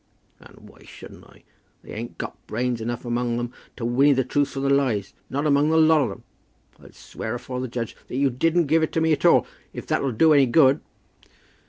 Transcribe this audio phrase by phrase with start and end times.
[0.39, 1.43] "And why shouldn't I?
[1.83, 5.45] They hain't got brains enough among them to winny the truth from the lies, not
[5.45, 6.23] among the lot of 'em.
[6.79, 10.11] I'll swear afore the judge that you didn't give it me at all, if that'll
[10.11, 10.79] do any good."